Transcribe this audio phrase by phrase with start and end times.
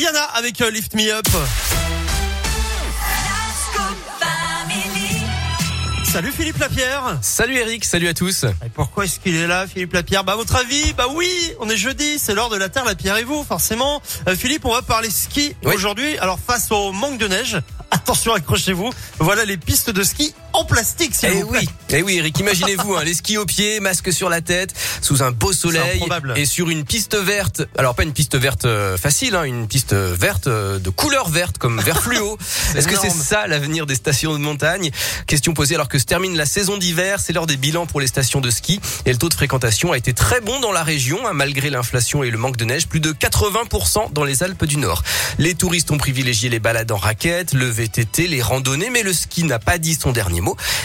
[0.00, 1.26] Rihanna avec euh, Lift Me Up.
[6.10, 7.18] Salut Philippe Lapierre.
[7.20, 8.44] Salut Eric, salut à tous.
[8.64, 10.24] Et pourquoi est-ce qu'il est là, Philippe Lapierre?
[10.24, 11.28] Bah, à votre avis, bah oui,
[11.60, 14.00] on est jeudi, c'est l'heure de la Terre, Lapierre et vous, forcément.
[14.26, 15.74] Euh, Philippe, on va parler ski Oui.
[15.74, 16.16] aujourd'hui.
[16.16, 17.58] Alors, face au manque de neige,
[17.90, 18.90] attention, accrochez-vous.
[19.18, 21.60] Voilà les pistes de ski en plastique, s'il Eh vous plaît.
[21.60, 25.22] oui, eh oui Eric, imaginez-vous, hein, les skis aux pieds, masque sur la tête, sous
[25.22, 26.02] un beau soleil
[26.36, 27.62] et sur une piste verte.
[27.78, 31.58] Alors pas une piste verte euh, facile, hein, une piste verte euh, de couleur verte
[31.58, 32.38] comme vert fluo.
[32.74, 34.90] Est-ce que c'est ça l'avenir des stations de montagne?
[35.26, 38.06] Question posée alors que se termine la saison d'hiver, c'est l'heure des bilans pour les
[38.06, 41.26] stations de ski et le taux de fréquentation a été très bon dans la région
[41.26, 44.76] hein, malgré l'inflation et le manque de neige, plus de 80% dans les Alpes du
[44.76, 45.02] Nord.
[45.38, 49.44] Les touristes ont privilégié les balades en raquettes, le VTT, les randonnées, mais le ski
[49.44, 50.39] n'a pas dit son dernier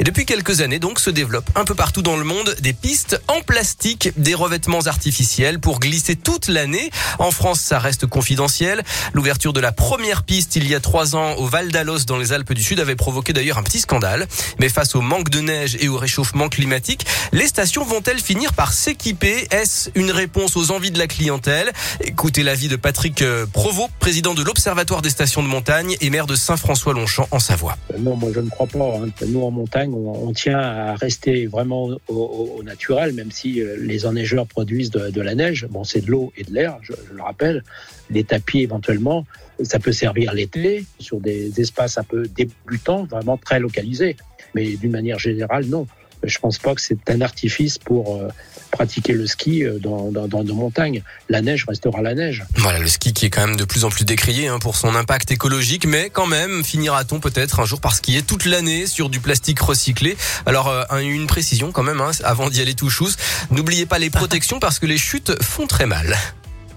[0.00, 3.20] Et depuis quelques années, donc, se développent un peu partout dans le monde des pistes
[3.28, 6.90] en plastique, des revêtements artificiels pour glisser toute l'année.
[7.18, 8.82] En France, ça reste confidentiel.
[9.12, 12.32] L'ouverture de la première piste il y a trois ans au Val d'Alos dans les
[12.32, 14.26] Alpes du Sud avait provoqué d'ailleurs un petit scandale.
[14.58, 18.72] Mais face au manque de neige et au réchauffement climatique, les stations vont-elles finir par
[18.72, 19.46] s'équiper?
[19.50, 21.72] Est-ce une réponse aux envies de la clientèle?
[22.00, 26.26] Écoutez l'avis de Patrick euh, Provost, président de l'Observatoire des stations de montagne et maire
[26.26, 27.76] de Saint-François-Longchamp en Savoie.
[27.98, 28.78] Non, moi je ne crois pas.
[28.78, 29.08] hein.
[29.44, 34.90] En montagne, on, tient à rester vraiment au, naturel, même si euh, les enneigeurs produisent
[34.90, 35.66] de, la neige.
[35.70, 37.64] Bon, c'est de l'eau et de l'air, je le rappelle.
[38.10, 39.26] Les tapis éventuellement,
[39.62, 44.16] ça peut servir l'été sur des espaces un peu débutants, vraiment très localisés.
[44.54, 45.86] Mais d'une manière générale, non.
[46.22, 48.28] Je pense pas que c'est un artifice pour euh,
[48.70, 51.02] pratiquer le ski euh, dans, dans, dans nos montagnes.
[51.28, 52.44] La neige restera la neige.
[52.56, 54.94] Voilà, le ski qui est quand même de plus en plus décrié hein, pour son
[54.94, 59.20] impact écologique, mais quand même finira-t-on peut-être un jour par skier toute l'année sur du
[59.20, 60.16] plastique recyclé?
[60.46, 63.16] Alors euh, un- une précision quand même, hein, avant d'y aller tout chousse,
[63.50, 66.16] n'oubliez pas les protections parce que les chutes font très mal.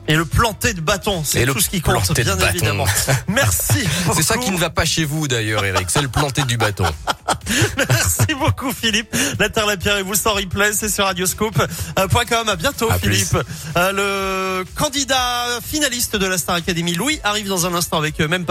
[0.08, 2.86] Et le planter de bâton, c'est tout ce qui compte, bien évidemment.
[3.28, 3.88] Merci.
[4.14, 6.86] C'est ça qui ne va pas chez vous d'ailleurs, Eric, c'est le planter du bâton.
[7.78, 9.16] Merci beaucoup Philippe.
[9.40, 12.50] La Terre, la Pierre et vous sans replay, c'est sur radioscope.com.
[12.50, 12.98] À bientôt À.
[12.98, 13.38] Philippe.
[13.78, 13.92] Euh,
[14.60, 18.46] le candidat finaliste de la Star Academy, Louis, arrive dans un instant avec euh, même
[18.46, 18.50] pas